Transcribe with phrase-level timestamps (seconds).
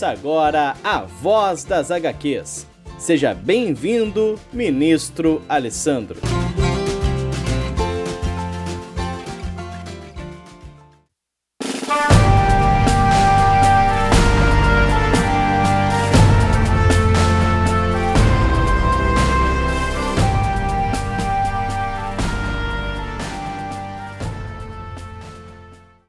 [0.00, 2.66] Começa agora a Voz das HQs.
[2.98, 6.18] Seja bem-vindo, ministro Alessandro.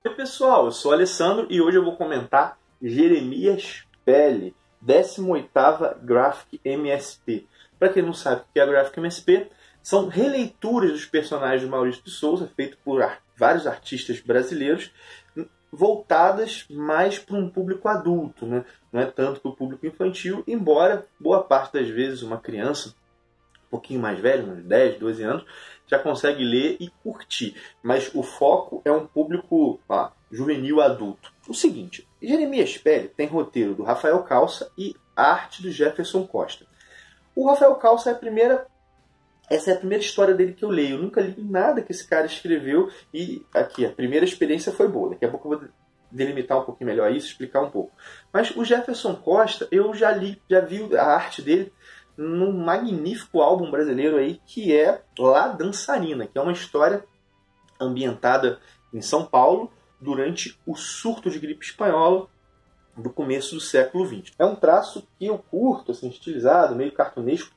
[0.05, 7.48] Oi pessoal, eu sou Alessandro e hoje eu vou comentar Jeremias Pele, 18ª Graphic MSP.
[7.77, 9.50] Para quem não sabe o que é a Graphic MSP,
[9.81, 13.02] são releituras dos personagens de Maurício de Souza, feito por
[13.36, 14.92] vários artistas brasileiros,
[15.72, 18.66] voltadas mais para um público adulto, né?
[18.92, 23.72] não é tanto para o público infantil, embora boa parte das vezes uma criança um
[23.72, 25.45] pouquinho mais velha, uns 10, 12 anos,
[25.88, 27.55] já consegue ler e curtir.
[27.81, 31.31] Mas o foco é um público ah, juvenil adulto.
[31.47, 36.65] O seguinte, Jeremias Pele tem roteiro do Rafael Calça e arte do Jefferson Costa.
[37.35, 38.67] O Rafael Calça é a primeira
[39.49, 40.95] essa é a primeira história dele que eu leio.
[40.95, 45.09] Eu nunca li nada que esse cara escreveu e aqui a primeira experiência foi boa.
[45.09, 45.69] Daqui a pouco eu vou
[46.09, 47.91] delimitar um pouquinho melhor isso, explicar um pouco.
[48.31, 51.73] Mas o Jefferson Costa, eu já li, já vi a arte dele
[52.15, 57.03] num magnífico álbum brasileiro aí que é La Dançarina, que é uma história
[57.79, 58.57] ambientada
[58.93, 59.69] em São Paulo
[60.02, 62.27] durante o surto de gripe espanhola
[62.97, 64.33] do começo do século XX.
[64.38, 67.55] É um traço que eu curto, assim, estilizado, meio cartunesco,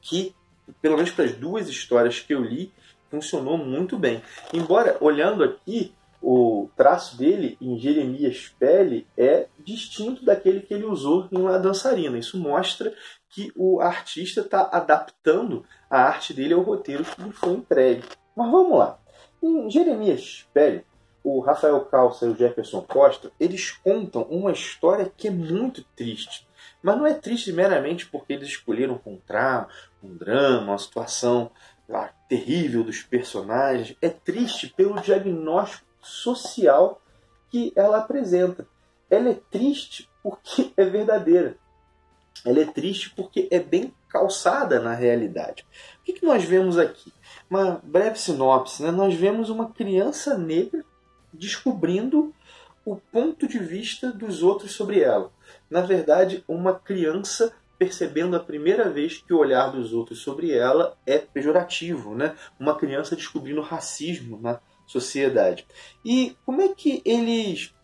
[0.00, 0.34] que
[0.80, 2.72] pelo menos para as duas histórias que eu li,
[3.10, 4.22] funcionou muito bem.
[4.52, 11.28] Embora, olhando aqui, o traço dele em Jeremias Pele é distinto daquele que ele usou
[11.30, 12.18] em La Dançarina.
[12.18, 12.94] Isso mostra
[13.28, 18.04] que o artista está adaptando a arte dele ao roteiro que lhe foi entregue.
[18.34, 18.98] Mas vamos lá.
[19.42, 20.84] Em Jeremias Pele,
[21.24, 26.46] o Rafael Calça e o Jefferson Costa, eles contam uma história que é muito triste.
[26.82, 29.68] Mas não é triste meramente porque eles escolheram encontrar
[30.02, 31.50] um drama, uma situação
[31.88, 33.96] lá, terrível dos personagens.
[34.02, 37.00] É triste pelo diagnóstico social
[37.50, 38.68] que ela apresenta.
[39.08, 41.56] Ela é triste porque é verdadeira.
[42.44, 45.66] Ela é triste porque é bem calçada na realidade.
[46.00, 47.10] O que, que nós vemos aqui?
[47.48, 48.82] Uma breve sinopse.
[48.82, 48.90] Né?
[48.90, 50.84] Nós vemos uma criança negra
[51.34, 52.34] descobrindo
[52.84, 55.32] o ponto de vista dos outros sobre ela.
[55.70, 60.96] Na verdade, uma criança percebendo a primeira vez que o olhar dos outros sobre ela
[61.06, 62.36] é pejorativo, né?
[62.58, 65.66] Uma criança descobrindo racismo na sociedade.
[66.04, 67.74] E como é que eles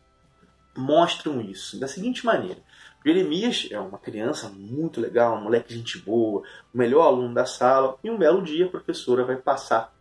[0.77, 1.79] mostram isso?
[1.81, 2.63] Da seguinte maneira:
[3.05, 7.99] Jeremias é uma criança muito legal, um moleque gente boa, o melhor aluno da sala,
[8.05, 9.93] e um belo dia a professora vai passar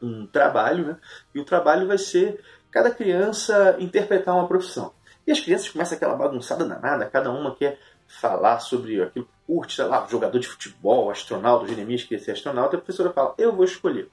[0.00, 0.96] um trabalho, né?
[1.34, 4.92] E o trabalho vai ser cada criança interpretar uma profissão.
[5.26, 9.76] E as crianças começam aquela bagunçada danada, cada uma quer falar sobre aquilo que curte,
[9.76, 13.54] sei lá, jogador de futebol, astronauta, Jeremias quer ser astronauta, e a professora fala, eu
[13.54, 14.08] vou escolher.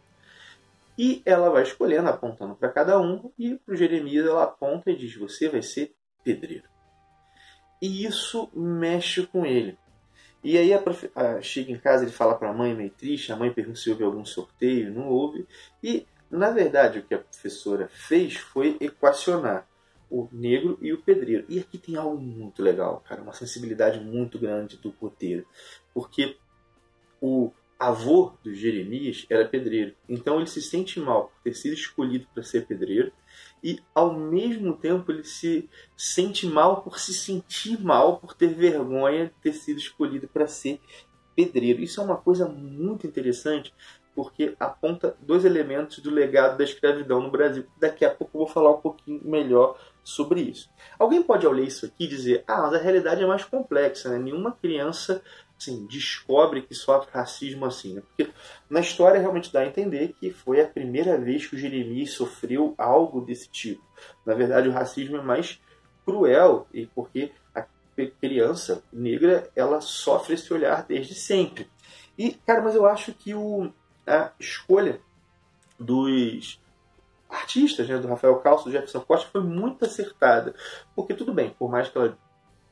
[0.97, 4.95] E ela vai escolhendo, apontando para cada um, e para o Jeremias ela aponta e
[4.95, 6.65] diz, você vai ser pedreiro.
[7.81, 9.77] E isso mexe com ele.
[10.43, 13.51] E aí a chega em casa, ele fala para a mãe meio triste, a mãe
[13.51, 15.47] pergunta se houve algum sorteio, não houve.
[15.83, 19.67] E, na verdade, o que a professora fez foi equacionar
[20.09, 21.45] o negro e o pedreiro.
[21.49, 25.45] E aqui tem algo muito legal, cara, uma sensibilidade muito grande do roteiro.
[25.93, 26.37] Porque
[27.21, 29.95] o avô do Jeremias era pedreiro.
[30.09, 33.11] Então ele se sente mal por ter sido escolhido para ser pedreiro
[33.63, 39.27] e ao mesmo tempo ele se sente mal por se sentir mal por ter vergonha
[39.27, 40.79] de ter sido escolhido para ser
[41.35, 41.81] pedreiro.
[41.81, 43.73] Isso é uma coisa muito interessante
[44.17, 47.67] porque aponta dois elementos do legado da escravidão no Brasil.
[47.79, 50.71] Daqui a pouco eu vou falar um pouquinho melhor sobre isso.
[50.97, 54.17] Alguém pode, ao ler isso aqui, dizer: ah, mas a realidade é mais complexa, né?
[54.17, 55.21] nenhuma criança
[55.55, 57.93] assim, descobre que sofre racismo assim.
[57.93, 58.01] Né?
[58.01, 58.33] Porque
[58.67, 62.73] na história realmente dá a entender que foi a primeira vez que o Jeremias sofreu
[62.75, 63.83] algo desse tipo.
[64.25, 65.61] Na verdade, o racismo é mais
[66.03, 67.63] cruel, e porque a
[68.19, 71.69] criança negra ela sofre esse olhar desde sempre.
[72.17, 73.71] E, cara, mas eu acho que o,
[74.07, 74.99] a escolha
[75.79, 76.59] dos
[77.29, 80.55] artistas, né, do Rafael Calço, do Jefferson Costa, foi muito acertada.
[80.95, 82.17] Porque tudo bem, por mais que ela,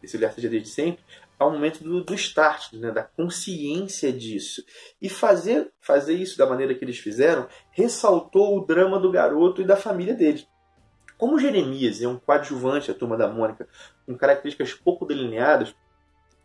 [0.01, 1.03] esse olhar seja desde sempre,
[1.37, 4.63] ao momento do, do start, né, da consciência disso.
[5.01, 9.65] E fazer, fazer isso da maneira que eles fizeram ressaltou o drama do garoto e
[9.65, 10.47] da família dele.
[11.17, 13.67] Como Jeremias é um coadjuvante da Turma da Mônica,
[14.05, 15.73] com características pouco delineadas,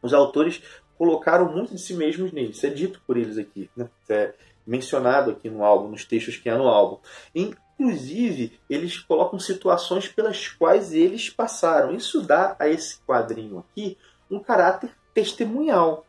[0.02, 0.62] os autores
[0.96, 2.50] colocaram muito de si mesmos nele.
[2.50, 3.70] Isso é dito por eles aqui.
[3.76, 3.88] Né?
[4.02, 4.34] Isso é
[4.66, 6.98] mencionado aqui no álbum, nos textos que há no álbum.
[7.34, 11.94] Inclusive, eles colocam situações pelas quais eles passaram.
[11.94, 13.96] Isso dá a esse quadrinho aqui
[14.30, 16.06] um caráter testemunhal.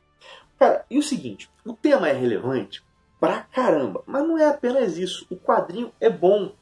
[0.60, 2.84] Cara, e o seguinte, o tema é relevante
[3.20, 5.26] pra caramba, mas não é apenas isso.
[5.30, 6.54] O quadrinho é bom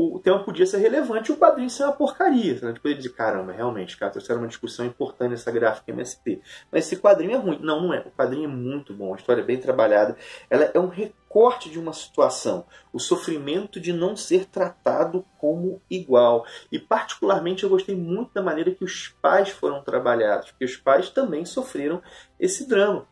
[0.00, 2.54] o tema podia ser relevante o quadrinho ser uma porcaria.
[2.54, 2.72] Né?
[2.72, 6.40] Depois ele diz, caramba, realmente, cara, trouxeram uma discussão importante nessa gráfica MSP.
[6.70, 7.58] Mas esse quadrinho é ruim.
[7.60, 7.98] Não, não é.
[7.98, 10.16] O quadrinho é muito bom, a história é bem trabalhada.
[10.48, 10.86] Ela é um
[11.28, 12.64] recorte de uma situação.
[12.92, 16.46] O sofrimento de não ser tratado como igual.
[16.72, 20.50] E particularmente eu gostei muito da maneira que os pais foram trabalhados.
[20.50, 22.02] Porque os pais também sofreram
[22.40, 23.06] esse drama.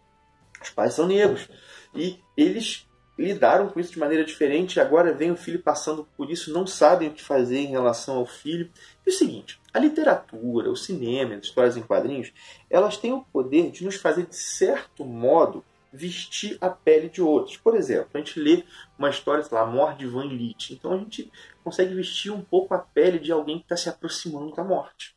[0.60, 1.48] Os pais são negros.
[1.94, 2.86] E eles
[3.18, 7.08] lidaram com isso de maneira diferente, agora vem o filho passando por isso, não sabem
[7.08, 8.70] o que fazer em relação ao filho.
[9.06, 12.30] E o seguinte, a literatura, o cinema, as histórias em quadrinhos,
[12.68, 17.56] elas têm o poder de nos fazer, de certo modo, vestir a pele de outros.
[17.56, 18.64] Por exemplo, a gente lê
[18.98, 20.74] uma história, sei lá, morte de Van Litt.
[20.74, 21.30] Então a gente
[21.62, 25.16] consegue vestir um pouco a pele de alguém que está se aproximando da morte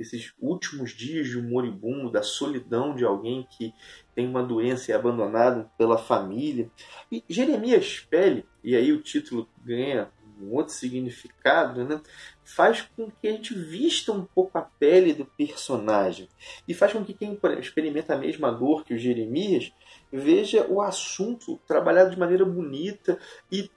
[0.00, 3.74] esses últimos dias de um moribundo, da solidão de alguém que
[4.14, 6.70] tem uma doença e é abandonado pela família.
[7.12, 10.10] E Jeremias Pele, e aí o título ganha
[10.40, 12.00] um outro significado, né?
[12.42, 16.28] faz com que a gente vista um pouco a pele do personagem.
[16.66, 19.70] E faz com que quem experimenta a mesma dor que o Jeremias
[20.12, 23.18] veja o assunto trabalhado de maneira bonita
[23.50, 23.70] e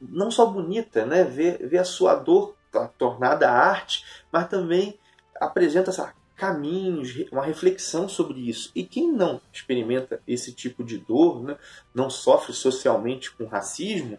[0.00, 1.24] não só bonita, né?
[1.24, 2.54] ver, ver a sua dor
[2.98, 4.98] tornada arte, mas também
[5.40, 5.90] apresenta
[6.36, 8.70] caminhos, uma reflexão sobre isso.
[8.74, 11.56] E quem não experimenta esse tipo de dor, né,
[11.94, 14.18] não sofre socialmente com racismo,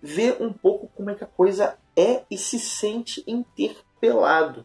[0.00, 4.64] vê um pouco como é que a coisa é e se sente interpelado.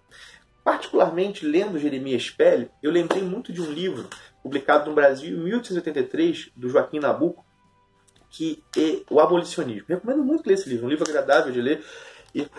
[0.63, 4.07] Particularmente lendo Jeremias Pele, eu lembrei muito de um livro
[4.41, 7.45] publicado no Brasil em 1883, do Joaquim Nabuco,
[8.29, 9.85] que é O Abolicionismo.
[9.87, 11.83] recomendo muito ler esse livro, um livro agradável de ler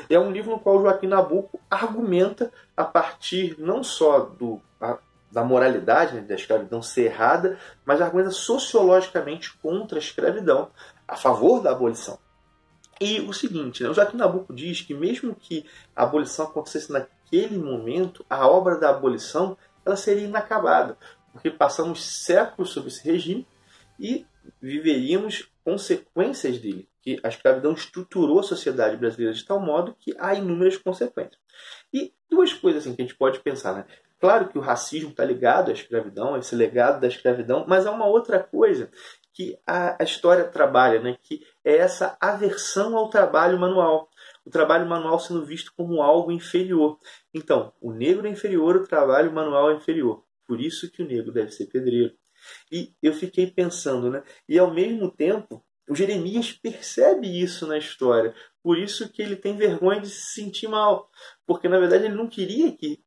[0.08, 4.98] é um livro no qual Joaquim Nabuco argumenta a partir não só do, a,
[5.32, 10.70] da moralidade, né, da escravidão ser errada, mas argumenta sociologicamente contra a escravidão,
[11.08, 12.18] a favor da abolição.
[13.00, 15.66] E o seguinte, né, o Joaquim Nabuco diz que mesmo que
[15.96, 16.92] a abolição acontecesse
[17.34, 20.96] naquele momento, a obra da abolição ela seria inacabada,
[21.32, 23.46] porque passamos séculos sob esse regime
[23.98, 24.24] e
[24.62, 30.34] viveríamos consequências dele que a escravidão estruturou a sociedade brasileira de tal modo que há
[30.34, 31.38] inúmeras consequências.
[31.92, 33.74] E duas coisas assim, que a gente pode pensar.
[33.74, 33.84] Né?
[34.18, 38.06] Claro que o racismo está ligado à escravidão, esse legado da escravidão, mas há uma
[38.06, 38.90] outra coisa
[39.34, 41.16] que a, a história trabalha, né?
[41.22, 44.10] que é essa aversão ao trabalho manual.
[44.44, 46.98] O trabalho manual sendo visto como algo inferior.
[47.32, 50.22] Então, o negro é inferior, o trabalho manual é inferior.
[50.46, 52.12] Por isso que o negro deve ser pedreiro.
[52.70, 54.22] E eu fiquei pensando, né?
[54.46, 58.34] E ao mesmo tempo, o Jeremias percebe isso na história.
[58.62, 61.10] Por isso que ele tem vergonha de se sentir mal.
[61.46, 63.02] Porque na verdade ele não queria que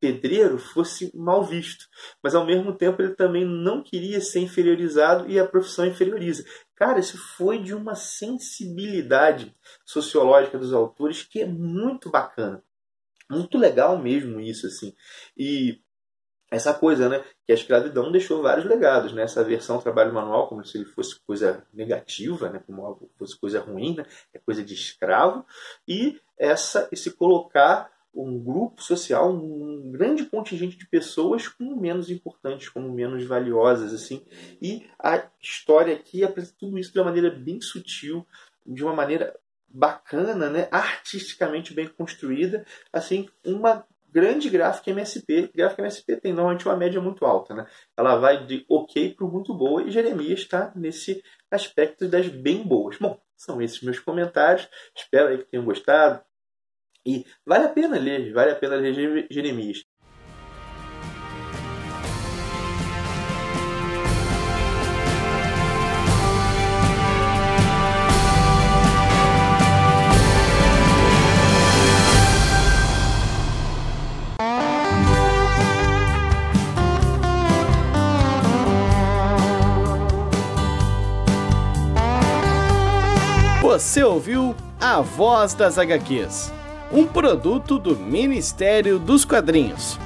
[0.00, 1.86] pedreiro fosse mal visto.
[2.22, 6.44] Mas ao mesmo tempo ele também não queria ser inferiorizado e a profissão inferioriza.
[6.80, 12.64] Cara, isso foi de uma sensibilidade sociológica dos autores que é muito bacana.
[13.28, 14.94] Muito legal mesmo isso, assim.
[15.36, 15.78] E
[16.50, 17.22] essa coisa, né?
[17.44, 19.24] Que a escravidão deixou vários legados, né?
[19.24, 22.62] Essa versão trabalho manual, como se ele fosse coisa negativa, né?
[22.66, 24.06] Como algo fosse coisa ruim, né?
[24.32, 25.44] É coisa de escravo.
[25.86, 32.68] E essa, esse colocar um grupo social, um grande contingente de pessoas como menos importantes,
[32.68, 34.24] como menos valiosas, assim.
[34.60, 38.26] E a história aqui apresenta tudo isso de uma maneira bem sutil,
[38.66, 39.38] de uma maneira
[39.68, 40.68] bacana, né?
[40.70, 45.50] artisticamente bem construída, assim, uma grande gráfica MSP.
[45.54, 47.66] Gráfica MSP tem normalmente uma média muito alta, né?
[47.96, 52.96] Ela vai de ok para muito boa e Jeremias está nesse aspecto das bem boas.
[52.98, 54.68] Bom, são esses meus comentários.
[54.94, 56.20] Espero aí que tenham gostado.
[57.10, 59.84] E vale a pena ler, vale a pena ler Jeremias.
[83.62, 86.52] Você ouviu A Voz das HQs,
[86.92, 89.98] um produto do Ministério dos Quadrinhos.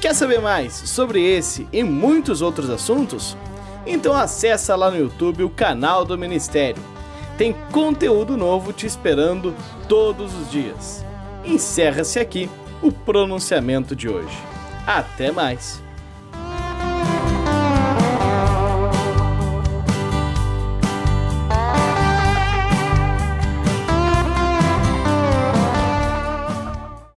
[0.00, 3.36] Quer saber mais sobre esse e muitos outros assuntos?
[3.86, 6.82] Então acessa lá no YouTube o canal do Ministério.
[7.36, 9.54] Tem conteúdo novo te esperando
[9.88, 11.04] todos os dias.
[11.44, 12.48] Encerra-se aqui
[12.80, 14.36] o pronunciamento de hoje.
[14.86, 15.82] Até mais!